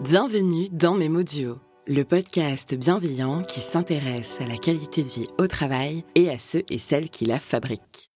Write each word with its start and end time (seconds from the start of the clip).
Bienvenue 0.00 0.68
dans 0.70 0.94
Mes 0.94 1.08
Duo, 1.24 1.56
le 1.88 2.04
podcast 2.04 2.72
bienveillant 2.76 3.42
qui 3.42 3.58
s'intéresse 3.58 4.40
à 4.40 4.46
la 4.46 4.56
qualité 4.56 5.02
de 5.02 5.08
vie 5.08 5.26
au 5.38 5.48
travail 5.48 6.04
et 6.14 6.30
à 6.30 6.38
ceux 6.38 6.62
et 6.70 6.78
celles 6.78 7.10
qui 7.10 7.24
la 7.24 7.40
fabriquent. 7.40 8.08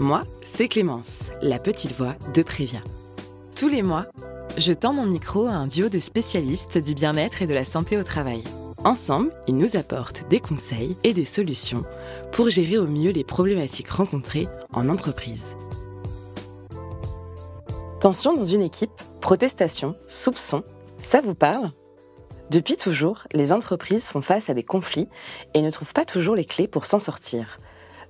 Moi, 0.00 0.24
c'est 0.42 0.68
Clémence, 0.68 1.30
la 1.40 1.58
petite 1.58 1.92
voix 1.92 2.16
de 2.34 2.42
Prévia. 2.42 2.80
Tous 3.56 3.68
les 3.68 3.82
mois, 3.82 4.04
je 4.58 4.74
tends 4.74 4.92
mon 4.92 5.06
micro 5.06 5.46
à 5.46 5.52
un 5.52 5.68
duo 5.68 5.88
de 5.88 5.98
spécialistes 5.98 6.76
du 6.76 6.92
bien-être 6.94 7.40
et 7.40 7.46
de 7.46 7.54
la 7.54 7.64
santé 7.64 7.96
au 7.96 8.02
travail. 8.02 8.44
Ensemble, 8.84 9.32
ils 9.48 9.56
nous 9.56 9.74
apportent 9.74 10.28
des 10.28 10.40
conseils 10.40 10.98
et 11.02 11.14
des 11.14 11.24
solutions 11.24 11.84
pour 12.30 12.50
gérer 12.50 12.76
au 12.76 12.86
mieux 12.86 13.10
les 13.10 13.24
problématiques 13.24 13.88
rencontrées 13.88 14.48
en 14.74 14.90
entreprise. 14.90 15.56
Tension 18.04 18.36
dans 18.36 18.44
une 18.44 18.60
équipe, 18.60 18.92
protestation, 19.22 19.96
soupçon, 20.06 20.62
ça 20.98 21.22
vous 21.22 21.34
parle? 21.34 21.70
Depuis 22.50 22.76
toujours, 22.76 23.22
les 23.32 23.50
entreprises 23.50 24.08
font 24.08 24.20
face 24.20 24.50
à 24.50 24.52
des 24.52 24.62
conflits 24.62 25.08
et 25.54 25.62
ne 25.62 25.70
trouvent 25.70 25.94
pas 25.94 26.04
toujours 26.04 26.34
les 26.34 26.44
clés 26.44 26.68
pour 26.68 26.84
s'en 26.84 26.98
sortir. 26.98 27.58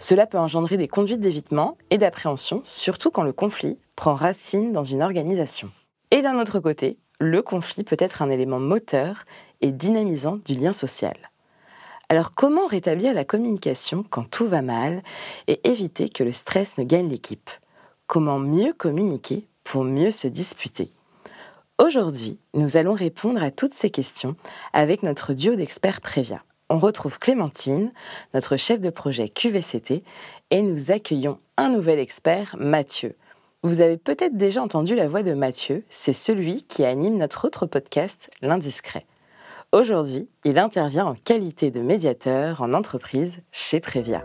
Cela 0.01 0.27
peut 0.27 0.37
engendrer 0.37 0.79
des 0.79 0.89
conduites 0.89 1.21
d'évitement 1.21 1.79
et 1.91 1.99
d'appréhension, 1.99 2.61
surtout 2.65 3.13
quand 3.13 3.23
le 3.23 3.33
conflit 3.33 3.79
prend 3.95 4.17
racine 4.17 4.73
dans 4.73 4.83
une 4.83 5.01
organisation. 5.01 5.71
Et 6.11 6.23
d'un 6.23 6.41
autre 6.41 6.59
côté, 6.59 6.99
le 7.21 7.41
conflit 7.41 7.85
peut 7.85 7.95
être 8.01 8.21
un 8.21 8.31
élément 8.31 8.59
moteur 8.59 9.25
et 9.61 9.71
dynamisant 9.71 10.39
du 10.45 10.55
lien 10.55 10.73
social. 10.73 11.15
Alors 12.09 12.33
comment 12.33 12.67
rétablir 12.67 13.15
la 13.15 13.25
communication 13.25 14.05
quand 14.11 14.29
tout 14.29 14.49
va 14.49 14.61
mal 14.61 15.05
et 15.47 15.61
éviter 15.71 16.09
que 16.09 16.25
le 16.25 16.33
stress 16.33 16.79
ne 16.79 16.83
gagne 16.83 17.09
l'équipe? 17.09 17.49
Comment 18.09 18.41
mieux 18.41 18.73
communiquer 18.73 19.47
pour 19.65 19.85
mieux 19.85 20.11
se 20.11 20.29
disputer 20.29 20.91
Aujourd'hui, 21.83 22.39
nous 22.55 22.77
allons 22.77 22.93
répondre 22.93 23.43
à 23.43 23.51
toutes 23.51 23.75
ces 23.75 23.91
questions 23.91 24.37
avec 24.73 25.03
notre 25.03 25.35
duo 25.35 25.57
d'experts 25.57 26.01
Prévia. 26.01 26.45
On 26.71 26.79
retrouve 26.79 27.19
Clémentine, 27.19 27.93
notre 28.33 28.57
chef 28.57 28.81
de 28.81 28.91
projet 28.91 29.29
QVCT, 29.29 30.05
et 30.51 30.63
nous 30.63 30.93
accueillons 30.93 31.41
un 31.57 31.71
nouvel 31.71 31.99
expert, 31.99 32.55
Mathieu. 32.59 33.17
Vous 33.65 33.81
avez 33.81 33.97
peut-être 33.97 34.37
déjà 34.37 34.63
entendu 34.63 34.95
la 34.95 35.09
voix 35.09 35.23
de 35.23 35.35
Mathieu, 35.35 35.85
c'est 35.89 36.13
celui 36.13 36.63
qui 36.63 36.85
anime 36.85 37.17
notre 37.17 37.47
autre 37.47 37.67
podcast, 37.67 38.31
L'Indiscret. 38.41 39.07
Aujourd'hui, 39.73 40.29
il 40.45 40.59
intervient 40.59 41.07
en 41.07 41.15
qualité 41.15 41.73
de 41.73 41.81
médiateur 41.81 42.63
en 42.63 42.73
entreprise 42.73 43.41
chez 43.51 43.81
Prévia. 43.81 44.25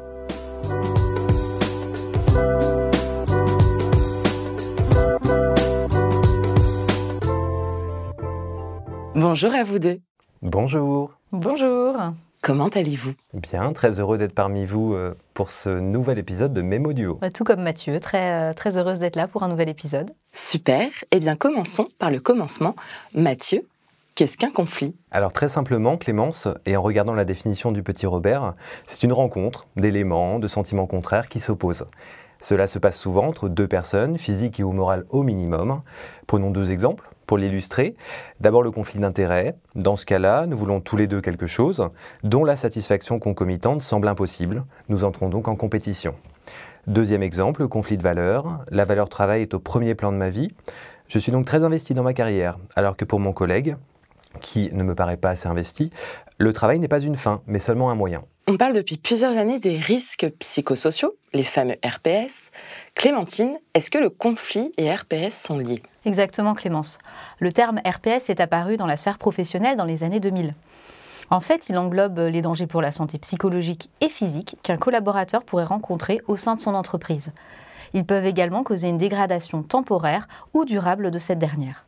Bonjour 9.22 9.54
à 9.54 9.66
vous 9.66 9.80
deux. 9.80 10.00
Bonjour. 10.42 11.12
Bonjour. 11.34 11.94
Comment 12.42 12.70
allez-vous? 12.70 13.16
Bien, 13.34 13.74
très 13.74 14.00
heureux 14.00 14.18
d'être 14.18 14.34
parmi 14.34 14.66
vous 14.66 14.94
euh, 14.94 15.14
pour 15.34 15.50
ce 15.50 15.70
nouvel 15.70 16.20
épisode 16.20 16.54
de 16.54 16.62
Mémo 16.62 16.94
Duo. 16.94 17.16
Bah, 17.16 17.30
tout 17.30 17.44
comme 17.44 17.62
Mathieu, 17.62 18.00
très, 18.00 18.52
euh, 18.52 18.54
très 18.54 18.78
heureuse 18.78 19.00
d'être 19.00 19.18
là 19.18 19.28
pour 19.28 19.44
un 19.44 19.50
nouvel 19.50 19.68
épisode. 19.68 20.12
Super. 20.32 20.88
Eh 21.12 21.20
bien, 21.20 21.36
commençons 21.36 21.90
par 22.00 22.12
le 22.12 22.22
commencement. 22.22 22.78
Mathieu, 23.14 23.68
Qu'est-ce 24.16 24.38
qu'un 24.38 24.52
conflit? 24.52 24.96
Alors 25.12 25.32
très 25.32 25.48
simplement, 25.48 25.96
Clémence, 25.96 26.50
et 26.66 26.76
en 26.76 26.82
regardant 26.82 27.14
la 27.14 27.24
définition 27.24 27.72
du 27.72 27.84
petit 27.84 28.06
Robert, 28.06 28.54
c'est 28.86 29.04
une 29.04 29.14
rencontre 29.14 29.68
d'éléments, 29.78 30.40
de 30.40 30.48
sentiments 30.50 30.88
contraires 30.88 31.30
qui 31.30 31.40
s'opposent. 31.40 31.86
Cela 32.42 32.68
se 32.68 32.80
passe 32.80 32.98
souvent 32.98 33.28
entre 33.28 33.50
deux 33.50 33.68
personnes, 33.68 34.18
physiques 34.18 34.60
et 34.60 34.64
ou 34.64 34.72
morales 34.72 35.06
au 35.10 35.24
minimum. 35.24 35.82
Prenons 36.26 36.52
deux 36.52 36.72
exemples 36.72 37.10
pour 37.26 37.38
l'illustrer. 37.38 37.96
D'abord 38.40 38.64
le 38.64 38.72
conflit 38.72 39.00
d'intérêts. 39.00 39.56
Dans 39.76 39.96
ce 39.96 40.06
cas-là, 40.06 40.46
nous 40.48 40.58
voulons 40.58 40.82
tous 40.82 40.98
les 40.98 41.08
deux 41.08 41.22
quelque 41.22 41.48
chose 41.48 41.90
dont 42.24 42.44
la 42.44 42.56
satisfaction 42.56 43.20
concomitante 43.20 43.82
semble 43.82 44.08
impossible. 44.08 44.64
Nous 44.88 45.04
entrons 45.04 45.30
donc 45.30 45.48
en 45.48 45.56
compétition. 45.56 46.16
Deuxième 46.88 47.22
exemple, 47.22 47.62
le 47.62 47.68
conflit 47.68 47.98
de 47.98 48.04
valeurs. 48.04 48.64
La 48.72 48.86
valeur 48.86 49.10
travail 49.10 49.42
est 49.42 49.54
au 49.54 49.60
premier 49.60 49.94
plan 49.94 50.12
de 50.12 50.18
ma 50.18 50.30
vie. 50.30 50.50
Je 51.08 51.20
suis 51.20 51.32
donc 51.32 51.46
très 51.46 51.64
investi 51.64 51.94
dans 51.94 52.04
ma 52.04 52.14
carrière, 52.14 52.58
alors 52.76 52.96
que 52.96 53.04
pour 53.04 53.20
mon 53.20 53.34
collègue, 53.34 53.76
qui 54.42 54.70
ne 54.74 54.84
me 54.84 54.96
paraît 54.96 55.18
pas 55.18 55.30
assez 55.30 55.48
investi, 55.48 55.92
le 56.38 56.54
travail 56.54 56.80
n'est 56.80 56.88
pas 56.88 57.00
une 57.00 57.16
fin, 57.16 57.42
mais 57.48 57.60
seulement 57.60 57.92
un 57.92 57.96
moyen. 57.96 58.22
On 58.52 58.58
parle 58.58 58.74
depuis 58.74 58.98
plusieurs 58.98 59.38
années 59.38 59.60
des 59.60 59.78
risques 59.78 60.28
psychosociaux, 60.40 61.16
les 61.34 61.44
fameux 61.44 61.78
RPS. 61.86 62.50
Clémentine, 62.96 63.60
est-ce 63.76 63.92
que 63.92 64.00
le 64.00 64.10
conflit 64.10 64.72
et 64.80 64.92
RPS 64.92 65.40
sont 65.40 65.60
liés? 65.60 65.84
Exactement, 66.04 66.56
Clémence. 66.56 66.98
Le 67.38 67.54
terme 67.54 67.80
RPS 67.86 68.32
est 68.32 68.40
apparu 68.40 68.76
dans 68.76 68.88
la 68.88 68.98
sphère 68.98 69.20
professionnelle 69.20 69.78
dans 69.78 69.86
les 69.86 70.04
années 70.04 70.20
2000. 70.20 70.56
En 71.30 71.42
fait, 71.42 71.70
il 71.70 71.78
englobe 71.78 72.18
les 72.18 72.42
dangers 72.42 72.66
pour 72.66 72.82
la 72.82 72.92
santé 72.92 73.20
psychologique 73.20 73.92
et 74.02 74.10
physique 74.10 74.56
qu'un 74.64 74.78
collaborateur 74.78 75.44
pourrait 75.44 75.64
rencontrer 75.64 76.20
au 76.26 76.36
sein 76.36 76.56
de 76.56 76.62
son 76.62 76.74
entreprise. 76.74 77.32
Ils 77.94 78.04
peuvent 78.04 78.26
également 78.26 78.64
causer 78.64 78.90
une 78.90 78.98
dégradation 78.98 79.62
temporaire 79.62 80.28
ou 80.56 80.66
durable 80.66 81.12
de 81.12 81.20
cette 81.20 81.38
dernière 81.38 81.86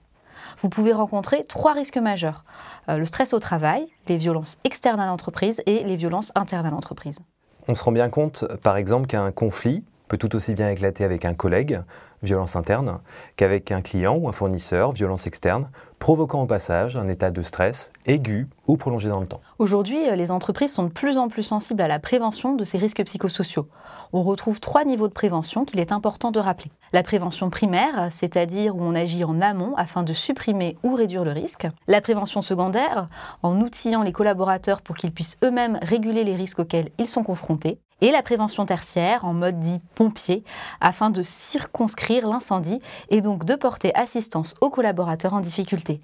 vous 0.59 0.69
pouvez 0.69 0.93
rencontrer 0.93 1.43
trois 1.45 1.73
risques 1.73 1.97
majeurs. 1.97 2.43
Euh, 2.89 2.97
le 2.97 3.05
stress 3.05 3.33
au 3.33 3.39
travail, 3.39 3.87
les 4.07 4.17
violences 4.17 4.57
externes 4.63 4.99
à 4.99 5.07
l'entreprise 5.07 5.61
et 5.65 5.83
les 5.83 5.95
violences 5.95 6.31
internes 6.35 6.65
à 6.65 6.71
l'entreprise. 6.71 7.19
On 7.67 7.75
se 7.75 7.83
rend 7.83 7.91
bien 7.91 8.09
compte, 8.09 8.45
par 8.63 8.77
exemple, 8.77 9.07
qu'un 9.07 9.31
conflit 9.31 9.83
peut 10.07 10.17
tout 10.17 10.35
aussi 10.35 10.53
bien 10.53 10.69
éclater 10.69 11.03
avec 11.03 11.23
un 11.25 11.33
collègue, 11.33 11.81
violence 12.23 12.55
interne, 12.55 12.99
qu'avec 13.35 13.71
un 13.71 13.81
client 13.81 14.15
ou 14.15 14.27
un 14.27 14.31
fournisseur, 14.31 14.91
violence 14.91 15.27
externe, 15.27 15.69
provoquant 15.99 16.41
au 16.41 16.45
passage 16.47 16.97
un 16.97 17.07
état 17.07 17.29
de 17.29 17.41
stress 17.41 17.91
aigu 18.05 18.47
ou 18.67 18.75
prolongé 18.77 19.09
dans 19.09 19.19
le 19.19 19.27
temps. 19.27 19.41
Aujourd'hui, 19.59 20.09
euh, 20.09 20.15
les 20.15 20.31
entreprises 20.31 20.73
sont 20.73 20.83
de 20.83 20.89
plus 20.89 21.17
en 21.17 21.27
plus 21.27 21.43
sensibles 21.43 21.81
à 21.81 21.87
la 21.87 21.99
prévention 21.99 22.55
de 22.55 22.63
ces 22.63 22.79
risques 22.79 23.03
psychosociaux. 23.03 23.67
On 24.13 24.23
retrouve 24.23 24.59
trois 24.59 24.83
niveaux 24.83 25.07
de 25.07 25.13
prévention 25.13 25.63
qu'il 25.63 25.79
est 25.79 25.91
important 25.91 26.31
de 26.31 26.39
rappeler. 26.39 26.71
La 26.93 27.03
prévention 27.03 27.49
primaire, 27.49 28.07
c'est-à-dire 28.09 28.75
où 28.75 28.81
on 28.81 28.95
agit 28.95 29.23
en 29.23 29.39
amont 29.41 29.73
afin 29.77 30.03
de 30.03 30.13
supprimer 30.13 30.77
ou 30.83 30.95
réduire 30.95 31.23
le 31.23 31.31
risque. 31.31 31.67
La 31.87 32.01
prévention 32.01 32.41
secondaire, 32.41 33.07
en 33.43 33.61
outillant 33.61 34.01
les 34.01 34.11
collaborateurs 34.11 34.81
pour 34.81 34.97
qu'ils 34.97 35.13
puissent 35.13 35.37
eux-mêmes 35.43 35.79
réguler 35.81 36.23
les 36.23 36.35
risques 36.35 36.59
auxquels 36.59 36.89
ils 36.97 37.07
sont 37.07 37.23
confrontés 37.23 37.79
et 38.01 38.11
la 38.11 38.21
prévention 38.21 38.65
tertiaire 38.65 39.25
en 39.25 39.33
mode 39.33 39.59
dit 39.59 39.79
pompier 39.95 40.43
afin 40.79 41.09
de 41.09 41.23
circonscrire 41.23 42.27
l'incendie 42.27 42.81
et 43.09 43.21
donc 43.21 43.45
de 43.45 43.55
porter 43.55 43.95
assistance 43.95 44.55
aux 44.61 44.69
collaborateurs 44.69 45.33
en 45.33 45.39
difficulté. 45.39 46.01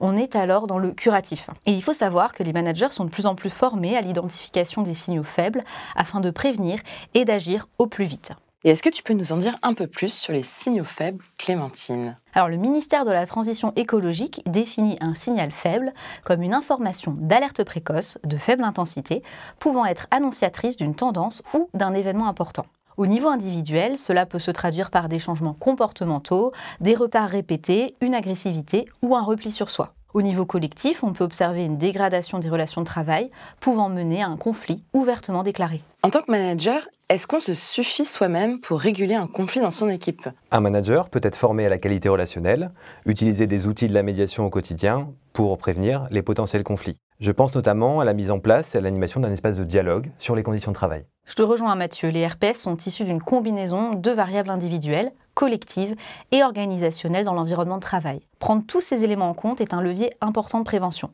On 0.00 0.16
est 0.16 0.36
alors 0.36 0.66
dans 0.66 0.78
le 0.78 0.92
curatif. 0.92 1.50
Et 1.66 1.72
il 1.72 1.82
faut 1.82 1.92
savoir 1.92 2.32
que 2.32 2.42
les 2.42 2.52
managers 2.52 2.90
sont 2.90 3.04
de 3.04 3.10
plus 3.10 3.26
en 3.26 3.34
plus 3.34 3.50
formés 3.50 3.96
à 3.96 4.00
l'identification 4.00 4.82
des 4.82 4.94
signaux 4.94 5.24
faibles 5.24 5.64
afin 5.94 6.20
de 6.20 6.30
prévenir 6.30 6.78
et 7.14 7.24
d'agir 7.24 7.68
au 7.78 7.86
plus 7.86 8.04
vite. 8.04 8.32
Et 8.62 8.68
est-ce 8.68 8.82
que 8.82 8.90
tu 8.90 9.02
peux 9.02 9.14
nous 9.14 9.32
en 9.32 9.38
dire 9.38 9.56
un 9.62 9.72
peu 9.72 9.86
plus 9.86 10.12
sur 10.12 10.34
les 10.34 10.42
signaux 10.42 10.84
faibles, 10.84 11.24
Clémentine? 11.38 12.18
Alors, 12.34 12.50
le 12.50 12.58
ministère 12.58 13.06
de 13.06 13.10
la 13.10 13.24
Transition 13.24 13.72
écologique 13.74 14.42
définit 14.44 14.98
un 15.00 15.14
signal 15.14 15.50
faible 15.50 15.94
comme 16.24 16.42
une 16.42 16.52
information 16.52 17.14
d'alerte 17.16 17.64
précoce 17.64 18.18
de 18.22 18.36
faible 18.36 18.62
intensité 18.62 19.22
pouvant 19.58 19.86
être 19.86 20.08
annonciatrice 20.10 20.76
d'une 20.76 20.94
tendance 20.94 21.42
ou 21.54 21.70
d'un 21.72 21.94
événement 21.94 22.28
important. 22.28 22.66
Au 22.98 23.06
niveau 23.06 23.28
individuel, 23.28 23.96
cela 23.96 24.26
peut 24.26 24.38
se 24.38 24.50
traduire 24.50 24.90
par 24.90 25.08
des 25.08 25.18
changements 25.18 25.54
comportementaux, 25.54 26.52
des 26.80 26.94
retards 26.94 27.30
répétés, 27.30 27.94
une 28.02 28.14
agressivité 28.14 28.84
ou 29.00 29.16
un 29.16 29.22
repli 29.22 29.50
sur 29.50 29.70
soi. 29.70 29.94
Au 30.12 30.22
niveau 30.22 30.44
collectif, 30.44 31.04
on 31.04 31.12
peut 31.12 31.22
observer 31.22 31.64
une 31.64 31.78
dégradation 31.78 32.40
des 32.40 32.48
relations 32.48 32.80
de 32.80 32.86
travail 32.86 33.30
pouvant 33.60 33.88
mener 33.88 34.22
à 34.22 34.26
un 34.26 34.36
conflit 34.36 34.82
ouvertement 34.92 35.44
déclaré. 35.44 35.82
En 36.02 36.10
tant 36.10 36.22
que 36.22 36.32
manager, 36.32 36.88
est-ce 37.08 37.28
qu'on 37.28 37.38
se 37.38 37.54
suffit 37.54 38.04
soi-même 38.04 38.60
pour 38.60 38.80
réguler 38.80 39.14
un 39.14 39.28
conflit 39.28 39.60
dans 39.60 39.70
son 39.70 39.88
équipe? 39.88 40.28
Un 40.50 40.60
manager 40.60 41.10
peut 41.10 41.20
être 41.22 41.36
formé 41.36 41.64
à 41.64 41.68
la 41.68 41.78
qualité 41.78 42.08
relationnelle, 42.08 42.72
utiliser 43.06 43.46
des 43.46 43.68
outils 43.68 43.88
de 43.88 43.94
la 43.94 44.02
médiation 44.02 44.44
au 44.46 44.50
quotidien 44.50 45.10
pour 45.32 45.56
prévenir 45.58 46.08
les 46.10 46.22
potentiels 46.22 46.64
conflits. 46.64 46.98
Je 47.20 47.30
pense 47.30 47.54
notamment 47.54 48.00
à 48.00 48.04
la 48.04 48.14
mise 48.14 48.32
en 48.32 48.40
place 48.40 48.74
et 48.74 48.78
à 48.78 48.80
l'animation 48.80 49.20
d'un 49.20 49.30
espace 49.30 49.56
de 49.56 49.64
dialogue 49.64 50.10
sur 50.18 50.34
les 50.34 50.42
conditions 50.42 50.72
de 50.72 50.76
travail. 50.76 51.04
Je 51.24 51.34
te 51.34 51.42
rejoins 51.42 51.76
Mathieu, 51.76 52.08
les 52.08 52.26
RPS 52.26 52.56
sont 52.56 52.76
issus 52.78 53.04
d'une 53.04 53.22
combinaison 53.22 53.94
de 53.94 54.10
variables 54.10 54.50
individuelles, 54.50 55.12
collectives 55.34 55.94
et 56.32 56.42
organisationnelles 56.42 57.24
dans 57.24 57.34
l'environnement 57.34 57.76
de 57.76 57.82
travail. 57.82 58.20
Prendre 58.38 58.64
tous 58.66 58.80
ces 58.80 59.04
éléments 59.04 59.30
en 59.30 59.34
compte 59.34 59.60
est 59.60 59.74
un 59.74 59.82
levier 59.82 60.12
important 60.20 60.58
de 60.58 60.64
prévention. 60.64 61.10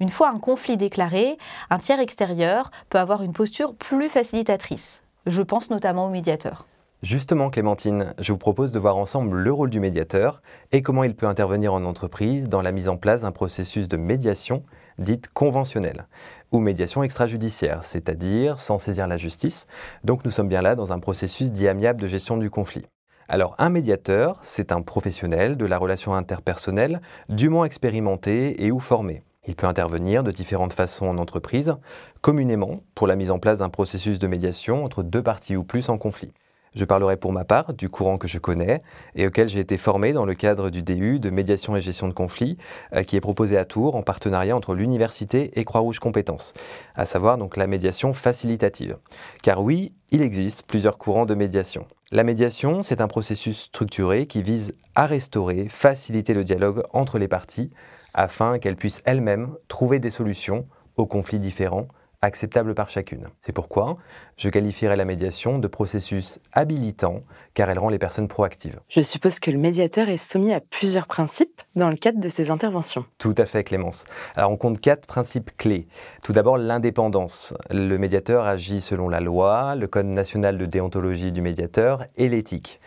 Une 0.00 0.08
fois 0.08 0.30
un 0.30 0.38
conflit 0.38 0.76
déclaré, 0.76 1.38
un 1.70 1.78
tiers 1.78 2.00
extérieur 2.00 2.70
peut 2.88 2.98
avoir 2.98 3.22
une 3.22 3.32
posture 3.32 3.74
plus 3.74 4.08
facilitatrice. 4.08 5.02
Je 5.26 5.42
pense 5.42 5.70
notamment 5.70 6.06
au 6.06 6.10
médiateur. 6.10 6.66
Justement, 7.02 7.48
Clémentine, 7.48 8.12
je 8.18 8.32
vous 8.32 8.38
propose 8.38 8.72
de 8.72 8.78
voir 8.80 8.96
ensemble 8.96 9.36
le 9.36 9.52
rôle 9.52 9.70
du 9.70 9.78
médiateur 9.78 10.42
et 10.72 10.82
comment 10.82 11.04
il 11.04 11.14
peut 11.14 11.26
intervenir 11.26 11.72
en 11.72 11.84
entreprise 11.84 12.48
dans 12.48 12.60
la 12.60 12.72
mise 12.72 12.88
en 12.88 12.96
place 12.96 13.22
d'un 13.22 13.30
processus 13.30 13.86
de 13.86 13.96
médiation 13.96 14.64
dite 14.98 15.32
conventionnelle 15.32 16.08
ou 16.50 16.58
médiation 16.58 17.04
extrajudiciaire, 17.04 17.84
c'est-à-dire 17.84 18.60
sans 18.60 18.78
saisir 18.78 19.06
la 19.06 19.16
justice. 19.16 19.66
Donc 20.02 20.24
nous 20.24 20.32
sommes 20.32 20.48
bien 20.48 20.62
là 20.62 20.74
dans 20.74 20.92
un 20.92 20.98
processus 20.98 21.52
dit 21.52 21.68
amiable 21.68 22.00
de 22.00 22.08
gestion 22.08 22.36
du 22.36 22.50
conflit. 22.50 22.84
Alors 23.30 23.54
un 23.58 23.68
médiateur, 23.68 24.38
c'est 24.40 24.72
un 24.72 24.80
professionnel 24.80 25.58
de 25.58 25.66
la 25.66 25.76
relation 25.76 26.14
interpersonnelle 26.14 27.02
dûment 27.28 27.66
expérimenté 27.66 28.64
et 28.64 28.72
ou 28.72 28.80
formé. 28.80 29.22
Il 29.46 29.54
peut 29.54 29.66
intervenir 29.66 30.24
de 30.24 30.30
différentes 30.30 30.72
façons 30.72 31.06
en 31.06 31.18
entreprise, 31.18 31.74
communément 32.22 32.80
pour 32.94 33.06
la 33.06 33.16
mise 33.16 33.30
en 33.30 33.38
place 33.38 33.58
d'un 33.58 33.68
processus 33.68 34.18
de 34.18 34.26
médiation 34.26 34.82
entre 34.82 35.02
deux 35.02 35.22
parties 35.22 35.56
ou 35.56 35.64
plus 35.64 35.90
en 35.90 35.98
conflit. 35.98 36.32
Je 36.74 36.84
parlerai 36.84 37.16
pour 37.16 37.32
ma 37.32 37.44
part 37.44 37.74
du 37.74 37.88
courant 37.88 38.18
que 38.18 38.28
je 38.28 38.38
connais 38.38 38.82
et 39.14 39.26
auquel 39.26 39.48
j'ai 39.48 39.60
été 39.60 39.76
formé 39.76 40.12
dans 40.12 40.24
le 40.24 40.34
cadre 40.34 40.70
du 40.70 40.82
DU 40.82 41.18
de 41.18 41.30
médiation 41.30 41.76
et 41.76 41.80
gestion 41.80 42.08
de 42.08 42.12
conflits 42.12 42.56
euh, 42.94 43.02
qui 43.02 43.16
est 43.16 43.20
proposé 43.20 43.56
à 43.56 43.64
Tours 43.64 43.96
en 43.96 44.02
partenariat 44.02 44.56
entre 44.56 44.74
l'université 44.74 45.58
et 45.58 45.64
Croix-Rouge 45.64 45.98
Compétences, 45.98 46.54
à 46.94 47.06
savoir 47.06 47.36
la 47.56 47.66
médiation 47.66 48.12
facilitative. 48.12 48.96
Car 49.42 49.62
oui, 49.62 49.92
il 50.10 50.22
existe 50.22 50.64
plusieurs 50.66 50.98
courants 50.98 51.26
de 51.26 51.34
médiation. 51.34 51.86
La 52.10 52.24
médiation, 52.24 52.82
c'est 52.82 53.00
un 53.00 53.08
processus 53.08 53.64
structuré 53.64 54.26
qui 54.26 54.42
vise 54.42 54.74
à 54.94 55.06
restaurer, 55.06 55.66
faciliter 55.68 56.32
le 56.32 56.44
dialogue 56.44 56.82
entre 56.92 57.18
les 57.18 57.28
parties 57.28 57.70
afin 58.14 58.58
qu'elles 58.58 58.76
puissent 58.76 59.02
elles-mêmes 59.04 59.54
trouver 59.68 59.98
des 59.98 60.10
solutions 60.10 60.66
aux 60.96 61.06
conflits 61.06 61.38
différents 61.38 61.88
acceptables 62.22 62.74
par 62.74 62.90
chacune. 62.90 63.28
C'est 63.40 63.52
pourquoi 63.52 63.96
je 64.36 64.48
qualifierais 64.48 64.96
la 64.96 65.04
médiation 65.04 65.58
de 65.58 65.68
processus 65.68 66.40
habilitant 66.52 67.22
car 67.54 67.70
elle 67.70 67.78
rend 67.78 67.88
les 67.88 67.98
personnes 67.98 68.28
proactives. 68.28 68.80
Je 68.88 69.00
suppose 69.00 69.38
que 69.38 69.50
le 69.50 69.58
médiateur 69.58 70.08
est 70.08 70.16
soumis 70.16 70.52
à 70.52 70.60
plusieurs 70.60 71.06
principes 71.06 71.62
dans 71.76 71.90
le 71.90 71.96
cadre 71.96 72.20
de 72.20 72.28
ses 72.28 72.50
interventions. 72.50 73.04
Tout 73.18 73.34
à 73.38 73.46
fait 73.46 73.64
Clémence. 73.64 74.04
Alors 74.34 74.50
on 74.50 74.56
compte 74.56 74.80
quatre 74.80 75.06
principes 75.06 75.56
clés. 75.56 75.86
Tout 76.22 76.32
d'abord 76.32 76.58
l'indépendance. 76.58 77.54
Le 77.70 77.96
médiateur 77.98 78.46
agit 78.46 78.80
selon 78.80 79.08
la 79.08 79.20
loi, 79.20 79.74
le 79.76 79.86
Code 79.86 80.06
national 80.06 80.58
de 80.58 80.66
déontologie 80.66 81.32
du 81.32 81.40
médiateur 81.40 82.04
et 82.16 82.28
l'éthique. 82.28 82.80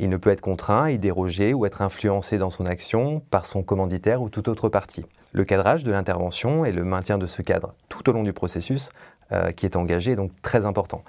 Il 0.00 0.08
ne 0.10 0.16
peut 0.16 0.30
être 0.30 0.40
contraint, 0.40 0.90
y 0.90 0.98
déroger 0.98 1.52
ou 1.52 1.66
être 1.66 1.82
influencé 1.82 2.38
dans 2.38 2.50
son 2.50 2.66
action 2.66 3.20
par 3.30 3.46
son 3.46 3.62
commanditaire 3.64 4.22
ou 4.22 4.30
toute 4.30 4.46
autre 4.46 4.68
partie. 4.68 5.04
Le 5.32 5.44
cadrage 5.44 5.84
de 5.84 5.92
l'intervention 5.92 6.64
et 6.64 6.72
le 6.72 6.84
maintien 6.84 7.18
de 7.18 7.26
ce 7.26 7.42
cadre 7.42 7.74
tout 7.88 8.08
au 8.08 8.12
long 8.12 8.22
du 8.22 8.32
processus 8.32 8.90
euh, 9.32 9.50
qui 9.50 9.66
est 9.66 9.76
engagé 9.76 10.12
est 10.12 10.16
donc 10.16 10.32
très 10.42 10.66
important. 10.66 11.02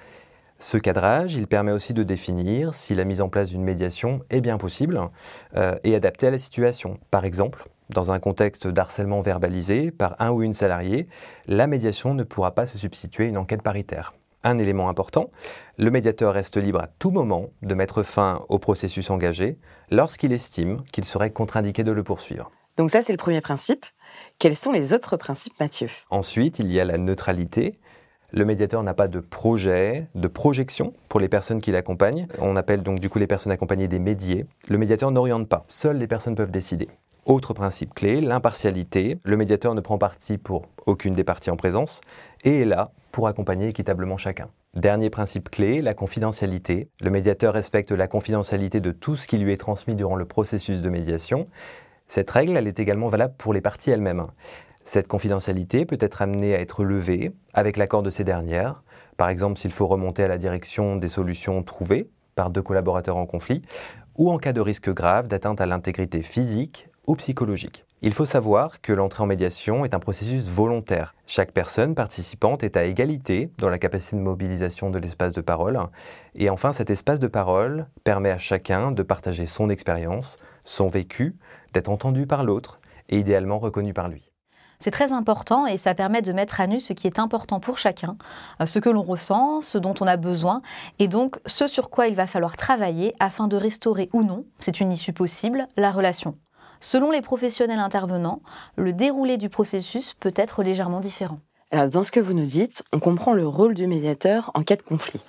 Ce 0.59 0.77
cadrage, 0.77 1.35
il 1.35 1.47
permet 1.47 1.71
aussi 1.71 1.93
de 1.93 2.03
définir 2.03 2.73
si 2.73 2.95
la 2.95 3.05
mise 3.05 3.21
en 3.21 3.29
place 3.29 3.49
d'une 3.49 3.63
médiation 3.63 4.21
est 4.29 4.41
bien 4.41 4.57
possible 4.57 4.99
euh, 5.55 5.75
et 5.85 5.95
adaptée 5.95 6.27
à 6.27 6.31
la 6.31 6.37
situation. 6.37 6.99
Par 7.11 7.23
exemple, 7.23 7.65
dans 7.89 8.11
un 8.11 8.19
contexte 8.19 8.67
d'harcèlement 8.67 9.21
verbalisé 9.21 9.89
par 9.89 10.15
un 10.19 10.31
ou 10.31 10.43
une 10.43 10.53
salariée, 10.53 11.07
la 11.47 11.67
médiation 11.67 12.13
ne 12.13 12.23
pourra 12.23 12.51
pas 12.51 12.65
se 12.65 12.77
substituer 12.77 13.23
à 13.23 13.27
une 13.27 13.37
enquête 13.37 13.61
paritaire 13.61 14.13
un 14.43 14.57
élément 14.57 14.89
important, 14.89 15.27
le 15.77 15.91
médiateur 15.91 16.33
reste 16.33 16.57
libre 16.57 16.79
à 16.79 16.87
tout 16.87 17.11
moment 17.11 17.49
de 17.61 17.75
mettre 17.75 18.03
fin 18.03 18.41
au 18.49 18.59
processus 18.59 19.09
engagé 19.09 19.57
lorsqu'il 19.91 20.31
estime 20.31 20.81
qu'il 20.91 21.05
serait 21.05 21.31
contre-indiqué 21.31 21.83
de 21.83 21.91
le 21.91 22.03
poursuivre. 22.03 22.51
Donc 22.77 22.91
ça, 22.91 23.01
c'est 23.01 23.11
le 23.11 23.17
premier 23.17 23.41
principe. 23.41 23.85
Quels 24.37 24.55
sont 24.55 24.71
les 24.71 24.93
autres 24.93 25.17
principes, 25.17 25.59
Mathieu? 25.59 25.89
Ensuite, 26.09 26.59
il 26.59 26.71
y 26.71 26.79
a 26.79 26.85
la 26.85 26.97
neutralité. 26.97 27.79
Le 28.31 28.45
médiateur 28.45 28.83
n'a 28.83 28.93
pas 28.93 29.07
de 29.07 29.19
projet, 29.19 30.07
de 30.13 30.27
projection 30.27 30.93
pour 31.09 31.19
les 31.19 31.29
personnes 31.29 31.61
qui 31.61 31.71
l'accompagnent. 31.71 32.27
On 32.39 32.55
appelle 32.55 32.83
donc 32.83 32.99
du 32.99 33.09
coup 33.09 33.17
les 33.17 33.27
personnes 33.27 33.51
accompagnées 33.51 33.87
des 33.87 33.99
médiés. 33.99 34.45
Le 34.67 34.77
médiateur 34.77 35.09
n'oriente 35.09 35.49
pas. 35.49 35.63
Seules 35.67 35.97
les 35.97 36.07
personnes 36.07 36.35
peuvent 36.35 36.51
décider. 36.51 36.89
Autre 37.25 37.53
principe 37.53 37.93
clé, 37.93 38.21
l'impartialité. 38.21 39.19
Le 39.23 39.35
médiateur 39.35 39.73
ne 39.75 39.81
prend 39.81 39.97
parti 39.97 40.37
pour 40.37 40.63
aucune 40.85 41.13
des 41.13 41.23
parties 41.23 41.49
en 41.49 41.55
présence 41.55 42.01
et 42.43 42.61
est 42.61 42.65
là 42.65 42.91
pour 43.11 43.27
accompagner 43.27 43.67
équitablement 43.67 44.17
chacun. 44.17 44.47
Dernier 44.75 45.09
principe 45.09 45.49
clé, 45.49 45.81
la 45.81 45.95
confidentialité. 45.95 46.89
Le 47.01 47.09
médiateur 47.09 47.55
respecte 47.55 47.91
la 47.91 48.07
confidentialité 48.07 48.79
de 48.79 48.91
tout 48.91 49.15
ce 49.15 49.27
qui 49.27 49.39
lui 49.39 49.51
est 49.51 49.57
transmis 49.57 49.95
durant 49.95 50.15
le 50.15 50.25
processus 50.25 50.81
de 50.81 50.89
médiation. 50.89 51.45
Cette 52.09 52.31
règle, 52.31 52.57
elle 52.57 52.67
est 52.67 52.79
également 52.79 53.07
valable 53.07 53.35
pour 53.37 53.53
les 53.53 53.61
parties 53.61 53.91
elles-mêmes. 53.91 54.25
Cette 54.83 55.07
confidentialité 55.07 55.85
peut 55.85 55.99
être 56.01 56.23
amenée 56.23 56.55
à 56.55 56.59
être 56.59 56.83
levée 56.83 57.31
avec 57.53 57.77
l'accord 57.77 58.01
de 58.01 58.09
ces 58.09 58.23
dernières, 58.23 58.81
par 59.15 59.29
exemple 59.29 59.59
s'il 59.59 59.71
faut 59.71 59.85
remonter 59.85 60.23
à 60.23 60.27
la 60.27 60.39
direction 60.39 60.95
des 60.95 61.07
solutions 61.07 61.61
trouvées 61.61 62.09
par 62.33 62.49
deux 62.49 62.63
collaborateurs 62.63 63.17
en 63.17 63.27
conflit, 63.27 63.61
ou 64.17 64.31
en 64.31 64.39
cas 64.39 64.53
de 64.53 64.61
risque 64.61 64.91
grave 64.91 65.27
d'atteinte 65.27 65.61
à 65.61 65.67
l'intégrité 65.67 66.23
physique 66.23 66.89
ou 67.05 67.15
psychologique. 67.15 67.85
Il 68.01 68.13
faut 68.13 68.25
savoir 68.25 68.79
que 68.79 68.93
l'entrée 68.93 69.23
en 69.23 69.25
médiation 69.25 69.83
est 69.83 69.93
un 69.93 69.99
processus 69.99 70.47
volontaire. 70.47 71.15
Chaque 71.27 71.51
personne 71.51 71.95
participante 71.95 72.63
est 72.63 72.77
à 72.77 72.85
égalité 72.85 73.51
dans 73.57 73.67
la 73.67 73.77
capacité 73.77 74.15
de 74.15 74.21
mobilisation 74.21 74.89
de 74.89 74.97
l'espace 74.97 75.33
de 75.33 75.41
parole. 75.41 75.77
Et 76.33 76.49
enfin, 76.49 76.71
cet 76.71 76.89
espace 76.89 77.19
de 77.19 77.27
parole 77.27 77.87
permet 78.05 78.31
à 78.31 78.37
chacun 78.37 78.93
de 78.93 79.03
partager 79.03 79.45
son 79.45 79.69
expérience, 79.69 80.37
son 80.63 80.87
vécu, 80.87 81.35
d'être 81.73 81.89
entendu 81.89 82.25
par 82.25 82.45
l'autre 82.45 82.79
et 83.09 83.19
idéalement 83.19 83.59
reconnu 83.59 83.93
par 83.93 84.07
lui. 84.07 84.31
C'est 84.79 84.91
très 84.91 85.11
important 85.11 85.67
et 85.67 85.77
ça 85.77 85.93
permet 85.93 86.21
de 86.21 86.31
mettre 86.31 86.61
à 86.61 86.67
nu 86.67 86.79
ce 86.79 86.93
qui 86.93 87.05
est 87.05 87.19
important 87.19 87.59
pour 87.59 87.77
chacun, 87.77 88.15
euh, 88.61 88.65
ce 88.65 88.79
que 88.79 88.89
l'on 88.89 89.01
ressent, 89.01 89.61
ce 89.61 89.77
dont 89.77 89.95
on 89.99 90.07
a 90.07 90.15
besoin 90.15 90.61
et 90.99 91.09
donc 91.09 91.37
ce 91.45 91.67
sur 91.67 91.89
quoi 91.89 92.07
il 92.07 92.15
va 92.15 92.27
falloir 92.27 92.55
travailler 92.55 93.13
afin 93.19 93.49
de 93.49 93.57
restaurer 93.57 94.09
ou 94.13 94.23
non, 94.23 94.45
c'est 94.57 94.79
une 94.79 94.93
issue 94.93 95.11
possible, 95.11 95.67
la 95.75 95.91
relation. 95.91 96.37
Selon 96.79 97.11
les 97.11 97.21
professionnels 97.21 97.79
intervenants, 97.79 98.41
le 98.75 98.93
déroulé 98.93 99.37
du 99.37 99.49
processus 99.49 100.15
peut 100.19 100.33
être 100.35 100.63
légèrement 100.63 100.99
différent. 100.99 101.39
Dans 101.71 102.03
ce 102.03 102.11
que 102.11 102.19
vous 102.19 102.33
nous 102.33 102.45
dites, 102.45 102.83
on 102.93 102.99
comprend 102.99 103.33
le 103.33 103.47
rôle 103.47 103.75
du 103.75 103.85
médiateur 103.85 104.49
en 104.55 104.63
cas 104.63 104.75
de 104.75 104.81
conflit. 104.81 105.21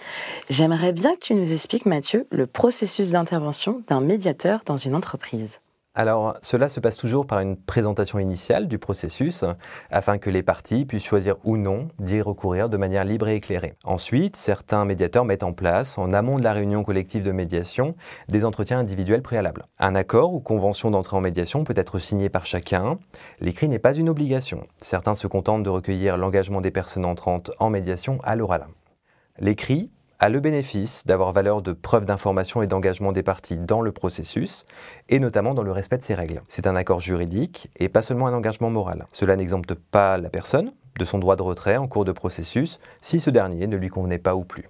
J'aimerais 0.49 0.93
bien 0.93 1.15
que 1.15 1.21
tu 1.21 1.35
nous 1.35 1.53
expliques, 1.53 1.85
Mathieu, 1.85 2.27
le 2.31 2.47
processus 2.47 3.11
d'intervention 3.11 3.83
d'un 3.89 4.01
médiateur 4.01 4.63
dans 4.65 4.79
une 4.79 4.95
entreprise. 4.95 5.61
Alors, 5.93 6.37
cela 6.41 6.69
se 6.69 6.79
passe 6.79 6.97
toujours 6.97 7.27
par 7.27 7.41
une 7.41 7.57
présentation 7.57 8.21
initiale 8.21 8.69
du 8.69 8.79
processus, 8.79 9.45
afin 9.91 10.19
que 10.19 10.31
les 10.31 10.45
parties 10.45 10.85
puissent 10.85 11.05
choisir 11.05 11.35
ou 11.43 11.57
non 11.57 11.89
d'y 11.99 12.21
recourir 12.21 12.69
de 12.69 12.77
manière 12.77 13.05
libre 13.05 13.27
et 13.27 13.35
éclairée. 13.35 13.75
Ensuite, 13.83 14.37
certains 14.37 14.85
médiateurs 14.85 15.25
mettent 15.25 15.43
en 15.43 15.53
place, 15.53 15.99
en 15.99 16.13
amont 16.13 16.39
de 16.39 16.45
la 16.45 16.53
réunion 16.53 16.85
collective 16.85 17.25
de 17.25 17.33
médiation, 17.33 17.97
des 18.29 18.45
entretiens 18.45 18.79
individuels 18.79 19.23
préalables. 19.23 19.67
Un 19.81 19.97
accord 19.97 20.33
ou 20.33 20.39
convention 20.39 20.93
d'entrée 20.93 21.17
en 21.17 21.21
médiation 21.21 21.65
peut 21.65 21.75
être 21.77 21.99
signé 21.99 22.29
par 22.29 22.47
chacun. 22.47 23.01
L'écrit 23.41 23.69
n'est 23.69 23.81
pas 23.81 23.95
une 23.95 24.09
obligation. 24.09 24.69
Certains 24.79 25.15
se 25.15 25.27
contentent 25.27 25.65
de 25.65 25.71
recueillir 25.71 26.17
l'engagement 26.17 26.61
des 26.61 26.71
personnes 26.71 27.05
entrantes 27.05 27.51
en 27.59 27.69
médiation 27.69 28.21
à 28.23 28.37
l'oral. 28.37 28.67
L'écrit 29.41 29.91
a 30.21 30.29
le 30.29 30.39
bénéfice 30.39 31.07
d'avoir 31.07 31.33
valeur 31.33 31.63
de 31.63 31.73
preuve 31.73 32.05
d'information 32.05 32.61
et 32.61 32.67
d'engagement 32.67 33.11
des 33.11 33.23
parties 33.23 33.59
dans 33.59 33.81
le 33.81 33.91
processus, 33.91 34.67
et 35.09 35.19
notamment 35.19 35.55
dans 35.55 35.63
le 35.63 35.73
respect 35.73 35.97
de 35.97 36.03
ses 36.03 36.15
règles. 36.15 36.43
C'est 36.47 36.67
un 36.67 36.77
accord 36.77 37.01
juridique 37.01 37.71
et 37.79 37.89
pas 37.89 38.03
seulement 38.03 38.27
un 38.27 38.35
engagement 38.35 38.69
moral. 38.69 39.07
Cela 39.13 39.35
n'exempte 39.35 39.75
pas 39.75 40.19
la 40.19 40.29
personne 40.29 40.73
de 40.99 41.05
son 41.07 41.19
droit 41.19 41.37
de 41.37 41.43
retrait 41.43 41.79
en 41.79 41.89
cours 41.89 42.05
de 42.05 42.13
processus 42.13 42.79
si 43.01 43.19
ce 43.19 43.31
dernier 43.31 43.67
ne 43.67 43.77
lui 43.77 43.89
convenait 43.89 44.19
pas 44.19 44.37
ou 44.37 44.45
plus. 44.45 44.69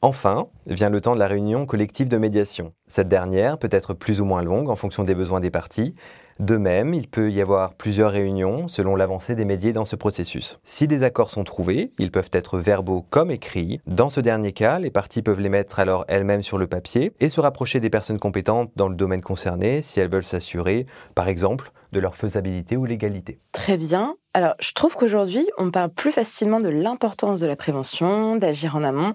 Enfin, 0.00 0.46
vient 0.66 0.90
le 0.90 1.00
temps 1.00 1.14
de 1.14 1.18
la 1.18 1.26
réunion 1.26 1.66
collective 1.66 2.08
de 2.08 2.18
médiation. 2.18 2.72
Cette 2.86 3.08
dernière 3.08 3.58
peut 3.58 3.68
être 3.72 3.94
plus 3.94 4.20
ou 4.20 4.24
moins 4.24 4.42
longue 4.42 4.70
en 4.70 4.76
fonction 4.76 5.02
des 5.02 5.14
besoins 5.14 5.40
des 5.40 5.50
parties, 5.50 5.94
de 6.38 6.56
même, 6.56 6.94
il 6.94 7.08
peut 7.08 7.32
y 7.32 7.40
avoir 7.40 7.74
plusieurs 7.74 8.12
réunions 8.12 8.68
selon 8.68 8.94
l'avancée 8.94 9.34
des 9.34 9.44
médias 9.44 9.72
dans 9.72 9.84
ce 9.84 9.96
processus. 9.96 10.60
Si 10.64 10.86
des 10.86 11.02
accords 11.02 11.32
sont 11.32 11.42
trouvés, 11.42 11.90
ils 11.98 12.12
peuvent 12.12 12.30
être 12.32 12.58
verbaux 12.58 13.04
comme 13.10 13.32
écrits. 13.32 13.80
Dans 13.88 14.08
ce 14.08 14.20
dernier 14.20 14.52
cas, 14.52 14.78
les 14.78 14.90
parties 14.90 15.22
peuvent 15.22 15.40
les 15.40 15.48
mettre 15.48 15.80
alors 15.80 16.04
elles-mêmes 16.06 16.44
sur 16.44 16.56
le 16.56 16.68
papier 16.68 17.12
et 17.18 17.28
se 17.28 17.40
rapprocher 17.40 17.80
des 17.80 17.90
personnes 17.90 18.20
compétentes 18.20 18.70
dans 18.76 18.88
le 18.88 18.94
domaine 18.94 19.20
concerné 19.20 19.82
si 19.82 19.98
elles 19.98 20.10
veulent 20.10 20.22
s'assurer, 20.22 20.86
par 21.16 21.26
exemple, 21.26 21.72
de 21.92 22.00
leur 22.00 22.16
faisabilité 22.16 22.76
ou 22.76 22.84
légalité. 22.84 23.40
Très 23.52 23.76
bien. 23.76 24.16
Alors, 24.34 24.54
je 24.60 24.72
trouve 24.72 24.94
qu'aujourd'hui, 24.94 25.48
on 25.58 25.70
parle 25.70 25.90
plus 25.90 26.12
facilement 26.12 26.60
de 26.60 26.68
l'importance 26.68 27.40
de 27.40 27.46
la 27.46 27.56
prévention, 27.56 28.36
d'agir 28.36 28.76
en 28.76 28.84
amont, 28.84 29.14